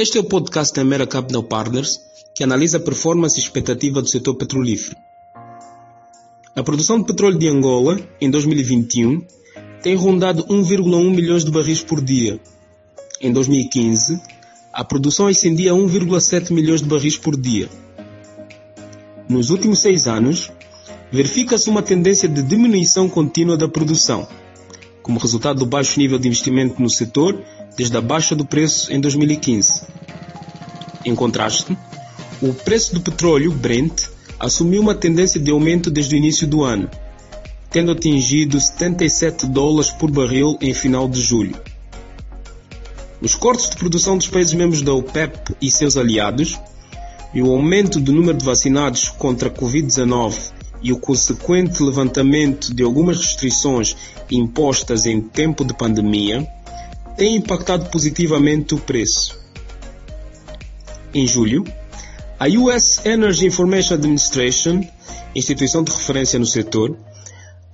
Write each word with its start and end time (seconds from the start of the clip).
Este 0.00 0.16
é 0.16 0.20
o 0.20 0.24
podcast 0.24 0.72
da 0.76 0.84
Mera 0.84 1.08
Capital 1.08 1.42
Partners, 1.42 2.00
que 2.32 2.44
analisa 2.44 2.76
a 2.76 2.80
performance 2.80 3.36
e 3.36 3.42
expectativa 3.42 4.00
do 4.00 4.06
setor 4.06 4.36
petrolífero. 4.36 4.96
A 6.54 6.62
produção 6.62 7.00
de 7.00 7.04
petróleo 7.04 7.36
de 7.36 7.48
Angola, 7.48 7.98
em 8.20 8.30
2021, 8.30 9.26
tem 9.82 9.96
rondado 9.96 10.44
1,1 10.44 11.12
milhões 11.12 11.44
de 11.44 11.50
barris 11.50 11.82
por 11.82 12.00
dia. 12.00 12.38
Em 13.20 13.32
2015, 13.32 14.22
a 14.72 14.84
produção 14.84 15.26
ascendia 15.26 15.72
a 15.72 15.74
1,7 15.74 16.52
milhões 16.52 16.80
de 16.80 16.88
barris 16.88 17.16
por 17.16 17.36
dia. 17.36 17.68
Nos 19.28 19.50
últimos 19.50 19.80
seis 19.80 20.06
anos, 20.06 20.48
verifica-se 21.10 21.68
uma 21.68 21.82
tendência 21.82 22.28
de 22.28 22.40
diminuição 22.40 23.08
contínua 23.08 23.56
da 23.56 23.68
produção, 23.68 24.28
como 25.02 25.18
resultado 25.18 25.58
do 25.58 25.66
baixo 25.66 25.98
nível 25.98 26.20
de 26.20 26.28
investimento 26.28 26.80
no 26.80 26.88
setor 26.88 27.42
desde 27.78 27.96
a 27.96 28.00
baixa 28.00 28.34
do 28.34 28.44
preço 28.44 28.92
em 28.92 29.00
2015. 29.00 29.82
Em 31.04 31.14
contraste, 31.14 31.78
o 32.42 32.52
preço 32.52 32.92
do 32.92 33.00
petróleo 33.00 33.52
Brent 33.52 34.08
assumiu 34.40 34.82
uma 34.82 34.96
tendência 34.96 35.40
de 35.40 35.52
aumento 35.52 35.88
desde 35.88 36.16
o 36.16 36.18
início 36.18 36.44
do 36.44 36.64
ano, 36.64 36.90
tendo 37.70 37.92
atingido 37.92 38.60
77 38.60 39.46
dólares 39.46 39.92
por 39.92 40.10
barril 40.10 40.58
em 40.60 40.74
final 40.74 41.08
de 41.08 41.20
julho. 41.20 41.56
Os 43.20 43.36
cortes 43.36 43.70
de 43.70 43.76
produção 43.76 44.18
dos 44.18 44.26
países 44.26 44.54
membros 44.54 44.82
da 44.82 44.92
OPEP 44.92 45.54
e 45.60 45.70
seus 45.70 45.96
aliados 45.96 46.58
e 47.32 47.40
o 47.40 47.50
aumento 47.52 48.00
do 48.00 48.12
número 48.12 48.36
de 48.36 48.44
vacinados 48.44 49.08
contra 49.08 49.48
a 49.48 49.52
Covid-19 49.52 50.36
e 50.82 50.92
o 50.92 50.98
consequente 50.98 51.82
levantamento 51.82 52.74
de 52.74 52.82
algumas 52.82 53.18
restrições 53.18 53.96
impostas 54.30 55.06
em 55.06 55.20
tempo 55.20 55.64
de 55.64 55.74
pandemia 55.74 56.46
têm 57.18 57.36
impactado 57.36 57.90
positivamente 57.90 58.74
o 58.74 58.78
preço. 58.78 59.38
Em 61.12 61.26
julho, 61.26 61.64
a 62.38 62.46
US 62.46 63.04
Energy 63.04 63.46
Information 63.46 63.94
Administration, 63.94 64.80
instituição 65.34 65.82
de 65.82 65.90
referência 65.90 66.38
no 66.38 66.46
setor, 66.46 66.96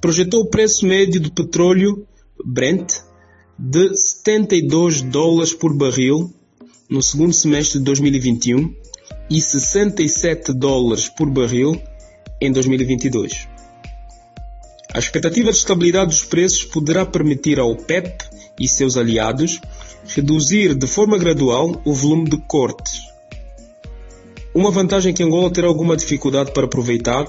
projetou 0.00 0.40
o 0.40 0.50
preço 0.50 0.86
médio 0.86 1.20
do 1.20 1.30
petróleo 1.30 2.06
Brent 2.44 2.94
de 3.58 3.94
72 3.94 5.02
dólares 5.02 5.52
por 5.52 5.76
barril 5.76 6.32
no 6.88 7.02
segundo 7.02 7.32
semestre 7.32 7.78
de 7.78 7.84
2021 7.84 8.74
e 9.28 9.40
67 9.40 10.52
dólares 10.54 11.08
por 11.08 11.28
barril 11.28 11.80
em 12.40 12.50
2022. 12.52 13.48
A 14.94 14.98
expectativa 14.98 15.50
de 15.50 15.58
estabilidade 15.58 16.10
dos 16.10 16.24
preços 16.24 16.64
poderá 16.64 17.04
permitir 17.04 17.58
ao 17.58 17.76
PEP 17.76 18.16
e 18.58 18.68
seus 18.68 18.96
aliados 18.96 19.60
reduzir 20.06 20.74
de 20.74 20.86
forma 20.86 21.18
gradual 21.18 21.80
o 21.84 21.92
volume 21.92 22.28
de 22.28 22.36
cortes. 22.38 23.02
Uma 24.54 24.70
vantagem 24.70 25.12
que 25.12 25.22
Angola 25.22 25.50
terá 25.50 25.66
alguma 25.66 25.96
dificuldade 25.96 26.52
para 26.52 26.64
aproveitar, 26.64 27.26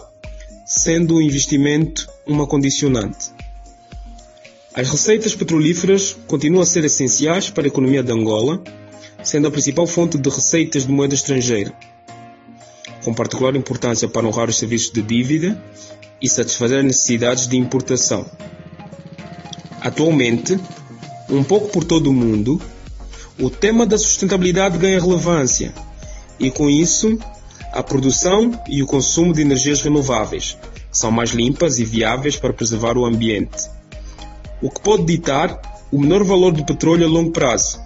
sendo 0.66 1.16
o 1.16 1.22
investimento 1.22 2.08
uma 2.25 2.48
condicionante. 2.48 3.31
As 4.73 4.89
receitas 4.89 5.36
petrolíferas 5.36 6.16
continuam 6.28 6.61
a 6.61 6.66
ser 6.66 6.86
essenciais 6.86 7.50
para 7.50 7.64
a 7.64 7.67
economia 7.67 8.03
de 8.03 8.11
Angola, 8.11 8.61
sendo 9.23 9.48
a 9.48 9.52
principal 9.52 9.88
fonte 9.88 10.17
de 10.17 10.30
receitas 10.30 10.86
de 10.86 10.92
moeda 10.92 11.16
estrangeira, 11.16 11.73
com 13.03 13.14
particular 13.14 13.55
importância 13.55 14.08
para 14.08 14.28
honrar 14.28 14.50
os 14.50 14.58
serviços 14.58 14.92
de 14.92 15.02
dívida 15.02 15.61
e 16.22 16.30
satisfazer 16.30 16.80
as 16.80 16.86
necessidades 16.86 17.48
de 17.48 17.58
importação. 17.58 18.25
Atualmente, 19.81 20.59
um 21.30 21.44
pouco 21.44 21.70
por 21.70 21.83
todo 21.83 22.09
o 22.09 22.14
mundo, 22.14 22.61
o 23.39 23.50
tema 23.50 23.86
da 23.86 23.97
sustentabilidade 23.97 24.78
ganha 24.78 25.00
relevância 25.00 25.73
e, 26.39 26.50
com 26.50 26.70
isso, 26.70 27.17
a 27.72 27.83
produção 27.83 28.52
e 28.67 28.81
o 28.81 28.88
consumo 28.88 29.33
de 29.33 29.42
energias 29.42 29.81
renováveis 29.81 30.58
são 30.92 31.11
mais 31.11 31.31
limpas 31.31 31.80
e 31.80 31.86
viáveis 31.86 32.36
para 32.36 32.54
preservar 32.54 32.98
o 32.98 33.05
ambiente, 33.05 33.70
o 34.61 34.70
que 34.70 34.82
pode 34.82 35.05
ditar 35.05 35.61
o 35.92 35.99
menor 35.99 36.23
valor 36.23 36.52
do 36.52 36.65
petróleo 36.65 37.05
a 37.05 37.10
longo 37.10 37.32
prazo 37.32 37.80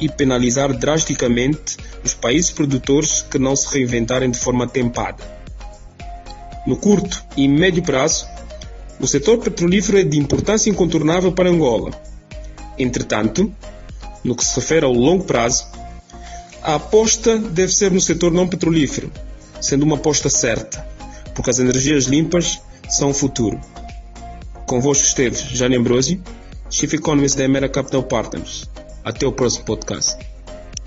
e 0.00 0.08
penalizar 0.08 0.76
drasticamente 0.76 1.76
os 2.04 2.12
países 2.12 2.50
produtores 2.50 3.24
que 3.30 3.38
não 3.38 3.54
se 3.54 3.72
reinventarem 3.72 4.30
de 4.30 4.38
forma 4.38 4.66
tempada. 4.66 5.22
No 6.66 6.76
curto 6.76 7.24
e 7.36 7.48
médio 7.48 7.82
prazo, 7.82 8.26
o 9.00 9.06
setor 9.06 9.38
petrolífero 9.38 9.98
é 9.98 10.04
de 10.04 10.18
importância 10.18 10.70
incontornável 10.70 11.32
para 11.32 11.48
Angola. 11.48 11.90
Entretanto, 12.82 13.52
no 14.24 14.34
que 14.34 14.44
se 14.44 14.56
refere 14.56 14.84
ao 14.84 14.92
longo 14.92 15.24
prazo, 15.24 15.66
a 16.62 16.74
aposta 16.74 17.38
deve 17.38 17.72
ser 17.72 17.90
no 17.90 18.00
setor 18.00 18.32
não 18.32 18.48
petrolífero, 18.48 19.10
sendo 19.60 19.84
uma 19.84 19.96
aposta 19.96 20.28
certa, 20.28 20.86
porque 21.34 21.50
as 21.50 21.58
energias 21.58 22.04
limpas 22.04 22.60
são 22.88 23.10
o 23.10 23.14
futuro. 23.14 23.60
Convosco 24.66 25.04
esteve 25.04 25.36
Jane 25.54 25.76
Ambrosio, 25.76 26.22
Chief 26.70 26.92
Economist 26.94 27.36
da 27.36 27.44
Emera 27.44 27.68
Capital 27.68 28.02
Partners. 28.02 28.68
Até 29.04 29.26
o 29.26 29.32
próximo 29.32 29.64
podcast. 29.64 30.16